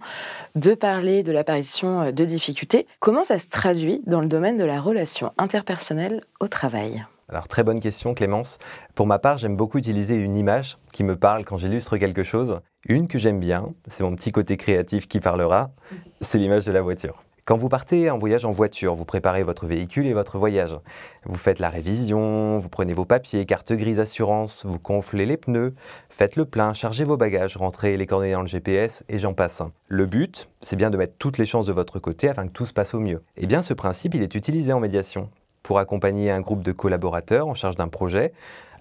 de 0.55 0.73
parler 0.73 1.23
de 1.23 1.31
l'apparition 1.31 2.11
de 2.11 2.25
difficultés. 2.25 2.87
Comment 2.99 3.23
ça 3.23 3.37
se 3.37 3.47
traduit 3.47 4.01
dans 4.05 4.21
le 4.21 4.27
domaine 4.27 4.57
de 4.57 4.63
la 4.63 4.81
relation 4.81 5.31
interpersonnelle 5.37 6.23
au 6.39 6.47
travail? 6.47 7.05
Alors 7.29 7.47
très 7.47 7.63
bonne 7.63 7.79
question 7.79 8.13
Clémence. 8.13 8.57
Pour 8.95 9.07
ma 9.07 9.17
part, 9.17 9.37
j'aime 9.37 9.55
beaucoup 9.55 9.77
utiliser 9.77 10.15
une 10.15 10.35
image 10.35 10.77
qui 10.91 11.03
me 11.03 11.15
parle 11.15 11.45
quand 11.45 11.57
j'illustre 11.57 11.97
quelque 11.97 12.23
chose. 12.23 12.59
Une 12.85 13.07
que 13.07 13.17
j'aime 13.17 13.39
bien, 13.39 13.73
c'est 13.87 14.03
mon 14.03 14.13
petit 14.15 14.31
côté 14.31 14.57
créatif 14.57 15.07
qui 15.07 15.19
parlera, 15.19 15.71
c'est 16.21 16.37
l'image 16.37 16.65
de 16.65 16.71
la 16.71 16.81
voiture. 16.81 17.23
Quand 17.45 17.57
vous 17.57 17.67
partez 17.67 18.09
en 18.09 18.17
voyage 18.17 18.45
en 18.45 18.51
voiture, 18.51 18.95
vous 18.95 19.03
préparez 19.03 19.43
votre 19.43 19.65
véhicule 19.65 20.07
et 20.07 20.13
votre 20.13 20.37
voyage. 20.37 20.79
Vous 21.25 21.35
faites 21.35 21.59
la 21.59 21.69
révision, 21.69 22.57
vous 22.57 22.69
prenez 22.69 22.93
vos 22.93 23.03
papiers, 23.03 23.45
carte 23.45 23.73
grise 23.73 23.99
assurance, 23.99 24.65
vous 24.65 24.79
gonflez 24.79 25.25
les 25.25 25.35
pneus, 25.35 25.73
faites 26.09 26.37
le 26.37 26.45
plein, 26.45 26.73
chargez 26.73 27.03
vos 27.03 27.17
bagages, 27.17 27.57
rentrez 27.57 27.97
les 27.97 28.05
coordonnées 28.05 28.31
dans 28.31 28.43
le 28.43 28.47
GPS 28.47 29.03
et 29.09 29.19
j'en 29.19 29.33
passe. 29.33 29.61
Le 29.89 30.05
but, 30.05 30.49
c'est 30.61 30.77
bien 30.77 30.89
de 30.89 30.95
mettre 30.95 31.15
toutes 31.19 31.37
les 31.37 31.45
chances 31.45 31.65
de 31.65 31.73
votre 31.73 31.99
côté 31.99 32.29
afin 32.29 32.47
que 32.47 32.53
tout 32.53 32.65
se 32.65 32.71
passe 32.71 32.93
au 32.93 33.01
mieux. 33.01 33.21
Eh 33.35 33.45
bien 33.45 33.61
ce 33.61 33.73
principe, 33.73 34.15
il 34.15 34.23
est 34.23 34.35
utilisé 34.35 34.71
en 34.71 34.79
médiation 34.79 35.29
pour 35.63 35.79
accompagner 35.79 36.31
un 36.31 36.39
groupe 36.39 36.63
de 36.63 36.71
collaborateurs 36.71 37.49
en 37.49 37.55
charge 37.55 37.75
d'un 37.75 37.89
projet 37.89 38.31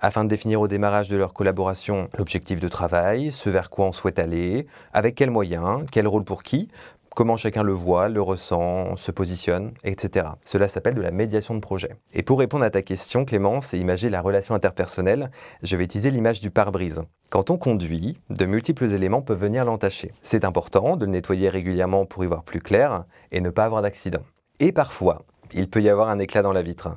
afin 0.01 0.23
de 0.23 0.29
définir 0.29 0.61
au 0.61 0.69
démarrage 0.69 1.09
de 1.09 1.17
leur 1.17 1.33
collaboration 1.33 2.09
l'objectif 2.17 2.61
de 2.61 2.69
travail, 2.69 3.33
ce 3.33 3.51
vers 3.51 3.71
quoi 3.71 3.87
on 3.87 3.93
souhaite 3.93 4.21
aller, 4.21 4.67
avec 4.93 5.17
quels 5.17 5.31
moyens, 5.31 5.85
quel 5.91 6.09
rôle 6.09 6.25
pour 6.25 6.43
qui, 6.45 6.69
comment 7.15 7.37
chacun 7.37 7.63
le 7.63 7.73
voit, 7.73 8.09
le 8.09 8.23
ressent, 8.23 8.97
se 8.97 9.11
positionne, 9.11 9.73
etc. 9.85 10.27
Cela 10.45 10.69
s'appelle 10.69 10.95
de 10.95 11.01
la 11.01 11.11
médiation 11.11 11.55
de 11.55 11.61
projet. 11.61 11.97
Et 12.15 12.23
pour 12.23 12.39
répondre 12.39 12.65
à 12.65 12.71
ta 12.71 12.83
question, 12.83 13.25
Clémence, 13.25 13.75
et 13.75 13.79
imaginer 13.79 14.11
la 14.11 14.21
relation 14.21 14.55
interpersonnelle, 14.55 15.31
je 15.63 15.77
vais 15.77 15.85
utiliser 15.85 16.11
l'image 16.11 16.41
du 16.41 16.51
pare-brise. 16.51 17.03
Quand 17.31 17.51
on 17.51 17.59
conduit, 17.59 18.19
de 18.31 18.47
multiples 18.47 18.91
éléments 18.93 19.23
peuvent 19.23 19.41
venir 19.41 19.65
l'entacher. 19.65 20.13
C'est 20.23 20.45
important 20.45 20.97
de 20.97 21.05
le 21.05 21.13
nettoyer 21.13 21.49
régulièrement 21.49 22.07
pour 22.07 22.25
y 22.25 22.27
voir 22.27 22.45
plus 22.45 22.61
clair 22.61 23.05
et 23.31 23.41
ne 23.41 23.51
pas 23.51 23.65
avoir 23.65 23.83
d'accident. 23.83 24.23
Et 24.61 24.73
parfois, 24.73 25.23
il 25.55 25.69
peut 25.69 25.83
y 25.83 25.89
avoir 25.89 26.09
un 26.09 26.19
éclat 26.19 26.43
dans 26.43 26.53
la 26.53 26.63
vitre. 26.63 26.97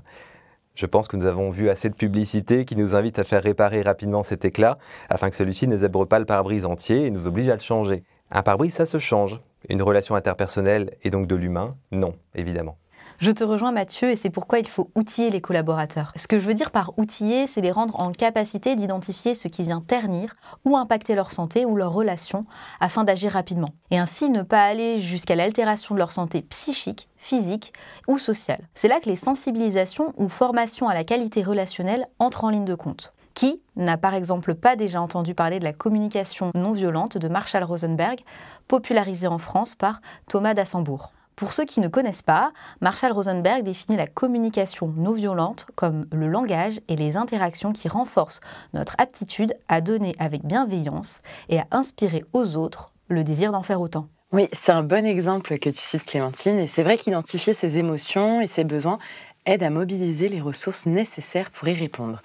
Je 0.76 0.86
pense 0.86 1.08
que 1.08 1.16
nous 1.16 1.26
avons 1.26 1.50
vu 1.50 1.70
assez 1.70 1.90
de 1.90 1.96
publicités 1.96 2.66
qui 2.66 2.76
nous 2.76 2.96
invitent 2.96 3.20
à 3.20 3.24
faire 3.24 3.42
réparer 3.42 3.82
rapidement 3.82 4.24
cet 4.24 4.44
éclat 4.44 4.76
afin 5.10 5.30
que 5.30 5.36
celui-ci 5.38 5.70
ne 5.70 5.78
zèbre 5.78 6.06
pas 6.06 6.20
le 6.20 6.26
pare-brise 6.26 6.66
entier 6.66 7.06
et 7.06 7.12
nous 7.12 7.28
oblige 7.28 7.48
à 7.48 7.54
le 7.54 7.62
changer. 7.62 8.04
Un 8.30 8.44
pare-brise, 8.44 8.74
ça 8.74 8.86
se 8.86 8.98
change. 8.98 9.40
Une 9.70 9.82
relation 9.82 10.16
interpersonnelle 10.16 10.92
et 11.04 11.10
donc 11.10 11.28
de 11.28 11.36
l'humain, 11.36 11.76
non, 11.92 12.16
évidemment. 12.34 12.78
Je 13.20 13.32
te 13.32 13.46
rejoins 13.46 13.72
Mathieu 13.72 14.10
et 14.10 14.16
c'est 14.16 14.30
pourquoi 14.30 14.60
il 14.60 14.68
faut 14.68 14.92
outiller 14.94 15.30
les 15.30 15.40
collaborateurs. 15.40 16.12
Ce 16.18 16.28
que 16.28 16.38
je 16.38 16.46
veux 16.46 16.54
dire 16.54 16.72
par 16.72 16.92
outiller, 16.98 17.48
c'est 17.48 17.62
les 17.62 17.72
rendre 17.72 17.98
en 18.00 18.12
capacité 18.12 18.76
d'identifier 18.76 19.36
ce 19.36 19.48
qui 19.48 19.64
vient 19.64 19.80
ternir 19.80 20.36
ou 20.66 20.76
impacter 20.76 21.16
leur 21.16 21.32
santé 21.32 21.66
ou 21.66 21.78
leur 21.78 21.94
relation 21.94 22.46
afin 22.82 23.06
d'agir 23.06 23.32
rapidement. 23.32 23.70
Et 23.90 23.98
ainsi 23.98 24.30
ne 24.30 24.42
pas 24.42 24.66
aller 24.66 24.98
jusqu'à 24.98 25.36
l'altération 25.36 25.96
de 25.96 26.00
leur 26.00 26.12
santé 26.12 26.42
psychique, 26.42 27.08
physique 27.16 27.72
ou 28.10 28.18
sociale. 28.18 28.68
C'est 28.74 28.90
là 28.90 29.00
que 29.00 29.10
les 29.10 29.16
sensibilisations 29.16 30.14
ou 30.18 30.28
formations 30.28 30.90
à 30.90 30.94
la 30.94 31.06
qualité 31.06 31.42
relationnelle 31.42 32.08
entrent 32.20 32.44
en 32.44 32.50
ligne 32.50 32.66
de 32.66 32.76
compte. 32.76 33.15
Qui 33.36 33.62
n'a 33.76 33.98
par 33.98 34.16
exemple 34.16 34.56
pas 34.56 34.76
déjà 34.76 35.02
entendu 35.02 35.36
parler 35.36 35.60
de 35.60 35.66
la 35.66 35.74
communication 35.74 36.52
non 36.56 36.72
violente 36.72 37.18
de 37.18 37.28
Marshall 37.28 37.64
Rosenberg, 37.64 38.22
popularisée 38.68 39.28
en 39.28 39.38
France 39.38 39.76
par 39.76 40.02
Thomas 40.28 40.54
Dassembourg 40.54 41.12
pour 41.36 41.52
ceux 41.52 41.66
qui 41.66 41.82
ne 41.82 41.90
connaissent 41.90 42.22
pas, 42.22 42.54
Marshall 42.80 43.12
Rosenberg 43.12 43.64
définit 43.64 43.98
la 43.98 44.08
communication 44.08 44.94
non 44.96 45.12
violente 45.12 45.68
comme 45.76 46.08
le 46.14 46.30
langage 46.30 46.80
et 46.88 46.96
les 46.96 47.18
interactions 47.18 47.74
qui 47.74 47.90
renforcent 47.90 48.40
notre 48.74 48.96
aptitude 49.00 49.54
à 49.68 49.82
donner 49.82 50.16
avec 50.18 50.46
bienveillance 50.46 51.20
et 51.50 51.60
à 51.60 51.68
inspirer 51.72 52.24
aux 52.32 52.56
autres 52.56 52.94
le 53.10 53.26
désir 53.26 53.52
d'en 53.52 53.64
faire 53.64 53.82
autant. 53.82 54.08
Oui, 54.32 54.48
c'est 54.54 54.72
un 54.72 54.84
bon 54.84 55.06
exemple 55.06 55.58
que 55.60 55.70
tu 55.70 55.80
cites 55.80 56.06
Clémentine, 56.06 56.58
et 56.58 56.68
c'est 56.68 56.84
vrai 56.84 56.98
qu'identifier 56.98 57.54
ses 57.54 57.78
émotions 57.78 58.40
et 58.40 58.48
ses 58.48 58.64
besoins 58.64 59.00
aide 59.46 59.62
à 59.62 59.70
mobiliser 59.70 60.30
les 60.30 60.42
ressources 60.42 60.86
nécessaires 60.86 61.52
pour 61.52 61.68
y 61.68 61.74
répondre. 61.74 62.22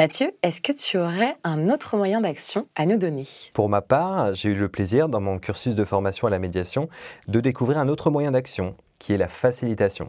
Mathieu, 0.00 0.32
est-ce 0.42 0.62
que 0.62 0.72
tu 0.72 0.96
aurais 0.96 1.36
un 1.44 1.68
autre 1.68 1.98
moyen 1.98 2.22
d'action 2.22 2.66
à 2.74 2.86
nous 2.86 2.96
donner? 2.96 3.26
Pour 3.52 3.68
ma 3.68 3.82
part, 3.82 4.32
j'ai 4.32 4.48
eu 4.48 4.54
le 4.54 4.70
plaisir, 4.70 5.10
dans 5.10 5.20
mon 5.20 5.38
cursus 5.38 5.74
de 5.74 5.84
formation 5.84 6.26
à 6.26 6.30
la 6.30 6.38
médiation, 6.38 6.88
de 7.28 7.38
découvrir 7.38 7.76
un 7.76 7.86
autre 7.86 8.08
moyen 8.08 8.30
d'action, 8.30 8.74
qui 8.98 9.12
est 9.12 9.18
la 9.18 9.28
facilitation. 9.28 10.08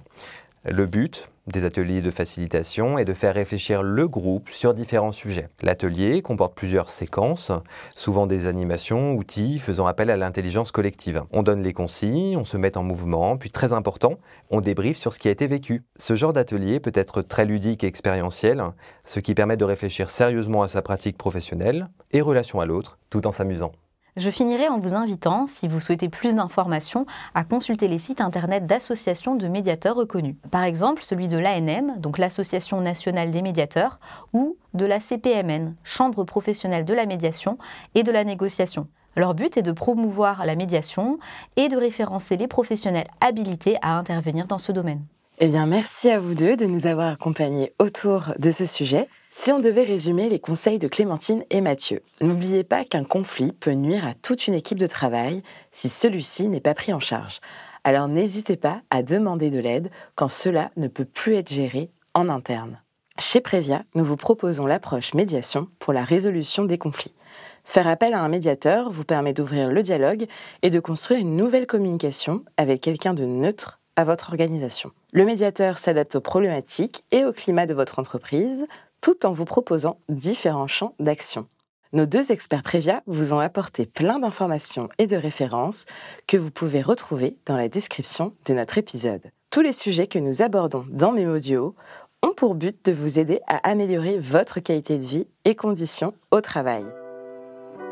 Le 0.64 0.86
but 0.86 1.30
des 1.48 1.66
ateliers 1.66 2.02
de 2.02 2.12
facilitation 2.12 2.98
est 2.98 3.06
de 3.06 3.14
faire 3.14 3.34
réfléchir 3.34 3.84
le 3.84 4.08
groupe 4.08 4.50
sur 4.52 4.74
différents 4.74 5.12
sujets. 5.12 5.50
L'atelier 5.62 6.22
comporte 6.22 6.56
plusieurs 6.56 6.92
séquences, 6.92 7.52
souvent 7.92 8.28
des 8.28 8.46
animations, 8.46 9.14
outils 9.14 9.60
faisant 9.60 9.88
appel 9.88 10.10
à 10.10 10.18
l'intelligence 10.18 10.72
collective. 10.72 11.24
On 11.32 11.44
donne 11.44 11.64
les 11.64 11.74
consignes, 11.74 12.38
on 12.38 12.46
se 12.46 12.58
met 12.58 12.78
en 12.78 12.84
mouvement, 12.84 13.38
puis 13.38 13.50
très 13.50 13.74
important, 13.74 14.20
on 14.50 14.62
débriefe 14.62 14.98
sur 14.98 15.14
ce 15.14 15.20
qui 15.20 15.28
a 15.28 15.32
été 15.32 15.48
vécu. 15.48 15.84
Ce 15.98 16.16
genre 16.16 16.34
d'atelier 16.34 16.80
peut 16.80 16.92
être 16.94 17.22
très 17.22 17.46
ludique 17.46 17.84
et 17.84 17.88
expérientiel, 17.88 18.64
ce 19.04 19.20
qui 19.20 19.34
permet 19.34 19.58
de 19.58 19.66
réfléchir 19.66 20.10
sérieusement 20.10 20.64
à 20.64 20.68
sa 20.68 20.82
pratique 20.82 21.18
professionnelle 21.18 21.88
et 22.12 22.22
relation 22.22 22.60
à 22.60 22.66
l'autre, 22.66 23.00
tout 23.10 23.26
en 23.26 23.32
s'amusant. 23.32 23.72
Je 24.18 24.30
finirai 24.30 24.68
en 24.68 24.78
vous 24.78 24.94
invitant, 24.94 25.48
si 25.48 25.70
vous 25.70 25.80
souhaitez 25.80 26.10
plus 26.10 26.36
d'informations, 26.36 27.06
à 27.34 27.46
consulter 27.46 27.88
les 27.88 27.98
sites 27.98 28.20
internet 28.20 28.66
d'associations 28.66 29.36
de 29.36 29.48
médiateurs 29.48 29.96
reconnus. 29.96 30.36
Par 30.52 30.64
exemple, 30.64 31.02
celui 31.02 31.30
de 31.30 31.38
l'ANM, 31.38 31.98
donc 31.98 32.18
l'Association 32.18 32.82
nationale 32.82 33.32
des 33.32 33.42
médiateurs, 33.42 34.02
ou 34.34 34.58
de 34.74 34.86
la 34.86 35.00
CPMN, 35.00 35.76
Chambre 35.86 36.26
professionnelle 36.26 36.84
de 36.84 36.94
la 36.94 37.06
médiation 37.06 37.58
et 37.96 38.04
de 38.04 38.12
la 38.12 38.26
négociation. 38.26 38.88
Leur 39.16 39.34
but 39.34 39.56
est 39.56 39.62
de 39.62 39.72
promouvoir 39.72 40.46
la 40.46 40.58
médiation 40.58 41.18
et 41.56 41.70
de 41.70 41.78
référencer 41.78 42.36
les 42.36 42.50
professionnels 42.50 43.08
habilités 43.22 43.78
à 43.82 43.98
intervenir 43.98 44.46
dans 44.46 44.58
ce 44.58 44.74
domaine. 44.74 45.06
Eh 45.44 45.48
bien, 45.48 45.66
merci 45.66 46.12
à 46.12 46.20
vous 46.20 46.36
deux 46.36 46.56
de 46.56 46.68
nous 46.68 46.86
avoir 46.86 47.08
accompagnés 47.08 47.74
autour 47.80 48.36
de 48.38 48.52
ce 48.52 48.68
sujet. 48.68 49.10
Si 49.32 49.52
on 49.52 49.60
devait 49.60 49.82
résumer 49.82 50.30
les 50.30 50.38
conseils 50.38 50.78
de 50.78 50.88
Clémentine 50.88 51.44
et 51.50 51.62
Mathieu, 51.62 52.04
n'oubliez 52.22 52.64
pas 52.64 52.86
qu'un 52.86 53.04
conflit 53.04 53.52
peut 53.52 53.72
nuire 53.72 54.06
à 54.06 54.14
toute 54.14 54.46
une 54.46 54.54
équipe 54.54 54.78
de 54.78 54.86
travail 54.86 55.42
si 55.72 55.90
celui-ci 55.90 56.48
n'est 56.48 56.60
pas 56.60 56.76
pris 56.76 56.94
en 56.94 57.00
charge. 57.00 57.40
Alors 57.84 58.08
n'hésitez 58.08 58.56
pas 58.56 58.84
à 58.92 59.02
demander 59.02 59.50
de 59.50 59.58
l'aide 59.58 59.90
quand 60.14 60.28
cela 60.28 60.70
ne 60.78 60.88
peut 60.88 61.06
plus 61.06 61.34
être 61.34 61.52
géré 61.52 61.90
en 62.14 62.30
interne. 62.30 62.80
Chez 63.18 63.42
Prévia, 63.42 63.82
nous 63.96 64.06
vous 64.06 64.18
proposons 64.18 64.68
l'approche 64.68 65.16
médiation 65.16 65.70
pour 65.80 65.92
la 65.92 66.04
résolution 66.04 66.66
des 66.66 66.78
conflits. 66.78 67.16
Faire 67.64 67.88
appel 67.88 68.14
à 68.14 68.22
un 68.22 68.30
médiateur 68.30 68.92
vous 68.92 69.06
permet 69.06 69.34
d'ouvrir 69.34 69.72
le 69.72 69.82
dialogue 69.82 70.28
et 70.62 70.70
de 70.70 70.80
construire 70.80 71.20
une 71.20 71.36
nouvelle 71.36 71.66
communication 71.66 72.44
avec 72.58 72.80
quelqu'un 72.80 73.16
de 73.16 73.26
neutre 73.26 73.80
à 73.96 74.04
votre 74.04 74.30
organisation. 74.30 74.92
Le 75.14 75.26
médiateur 75.26 75.78
s'adapte 75.78 76.16
aux 76.16 76.22
problématiques 76.22 77.04
et 77.12 77.26
au 77.26 77.34
climat 77.34 77.66
de 77.66 77.74
votre 77.74 78.00
entreprise 78.00 78.66
tout 79.02 79.26
en 79.26 79.34
vous 79.34 79.46
proposant 79.46 79.98
différents 80.08 80.68
champs 80.68 80.96
d'action. 81.00 81.48
Nos 81.92 82.06
deux 82.06 82.32
experts 82.32 82.64
Prévia 82.64 83.04
vous 83.08 83.34
ont 83.34 83.40
apporté 83.40 83.86
plein 83.86 84.20
d'informations 84.20 84.88
et 84.98 85.08
de 85.08 85.18
références 85.18 85.86
que 86.28 86.38
vous 86.38 86.52
pouvez 86.52 86.82
retrouver 86.82 87.36
dans 87.46 87.58
la 87.58 87.68
description 87.68 88.34
de 88.48 88.54
notre 88.54 88.78
épisode. 88.78 89.32
Tous 89.50 89.60
les 89.60 89.74
sujets 89.74 90.08
que 90.08 90.20
nous 90.20 90.42
abordons 90.42 90.86
dans 90.90 91.12
Mémodio 91.12 91.76
ont 92.24 92.34
pour 92.34 92.56
but 92.56 92.86
de 92.86 92.94
vous 92.94 93.20
aider 93.20 93.42
à 93.48 93.58
améliorer 93.70 94.18
votre 94.18 94.62
qualité 94.62 94.98
de 94.98 95.04
vie 95.04 95.28
et 95.44 95.56
conditions 95.56 96.14
au 96.32 96.40
travail. 96.40 96.86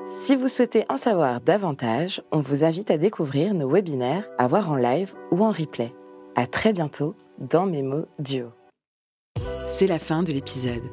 Si 0.07 0.37
vous 0.37 0.47
souhaitez 0.47 0.85
en 0.87 0.95
savoir 0.95 1.41
davantage, 1.41 2.21
on 2.31 2.39
vous 2.39 2.63
invite 2.63 2.91
à 2.91 2.97
découvrir 2.97 3.53
nos 3.53 3.69
webinaires 3.69 4.23
à 4.37 4.47
voir 4.47 4.71
en 4.71 4.75
live 4.77 5.13
ou 5.31 5.43
en 5.43 5.51
replay. 5.51 5.93
À 6.39 6.47
très 6.47 6.71
bientôt 6.71 7.17
dans 7.37 7.65
Mémo 7.65 8.05
Duo. 8.17 8.53
C'est 9.67 9.87
la 9.87 9.99
fin 9.99 10.23
de 10.23 10.31
l'épisode. 10.31 10.89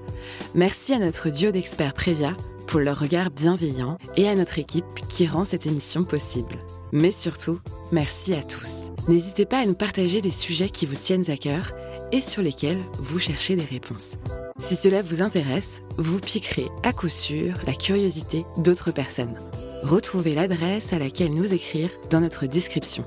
Merci 0.57 0.93
à 0.93 0.99
notre 0.99 1.31
duo 1.31 1.53
d'experts 1.53 1.95
Prévia 1.95 2.37
pour 2.67 2.81
leur 2.81 2.99
regard 2.99 3.31
bienveillant 3.31 3.97
et 4.17 4.29
à 4.29 4.35
notre 4.35 4.59
équipe 4.59 4.85
qui 5.09 5.25
rend 5.25 5.45
cette 5.45 5.67
émission 5.67 6.03
possible. 6.03 6.57
Mais 6.91 7.12
surtout, 7.12 7.61
merci 7.93 8.35
à 8.35 8.43
tous. 8.43 8.91
N'hésitez 9.07 9.47
pas 9.47 9.59
à 9.59 9.67
nous 9.67 9.76
partager 9.76 10.21
des 10.21 10.33
sujets 10.33 10.69
qui 10.69 10.85
vous 10.85 10.97
tiennent 10.97 11.31
à 11.31 11.37
cœur 11.37 11.75
et 12.11 12.21
sur 12.21 12.43
lesquels 12.43 12.83
vous 12.99 13.21
cherchez 13.21 13.55
des 13.55 13.62
réponses. 13.62 14.17
Si 14.59 14.75
cela 14.75 15.00
vous 15.00 15.23
intéresse, 15.23 15.85
vous 15.97 16.19
piquerez 16.19 16.67
à 16.83 16.93
coup 16.93 17.09
sûr 17.09 17.55
la 17.69 17.75
curiosité 17.75 18.45
d'autres 18.57 18.91
personnes. 18.91 19.38
Retrouvez 19.85 20.35
l'adresse 20.35 20.93
à 20.93 20.99
laquelle 20.99 21.33
nous 21.33 21.55
écrire 21.55 21.91
dans 22.11 22.21
notre 22.21 22.47
description. 22.47 23.05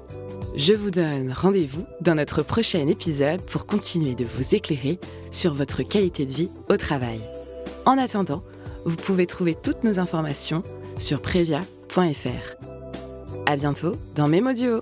Je 0.59 0.73
vous 0.73 0.91
donne 0.91 1.31
rendez-vous 1.31 1.85
dans 2.01 2.15
notre 2.15 2.43
prochain 2.43 2.85
épisode 2.89 3.41
pour 3.43 3.65
continuer 3.65 4.13
de 4.13 4.25
vous 4.25 4.55
éclairer 4.55 4.99
sur 5.31 5.53
votre 5.53 5.83
qualité 5.83 6.25
de 6.25 6.33
vie 6.33 6.51
au 6.67 6.75
travail. 6.75 7.21
En 7.85 7.97
attendant, 7.97 8.43
vous 8.83 8.97
pouvez 8.97 9.25
trouver 9.25 9.55
toutes 9.55 9.85
nos 9.85 9.99
informations 9.99 10.63
sur 10.97 11.21
previa.fr. 11.21 12.57
À 13.45 13.55
bientôt 13.55 13.95
dans 14.15 14.27
Mémodio. 14.27 14.81